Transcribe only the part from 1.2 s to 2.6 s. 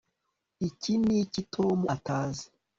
iki tom atazi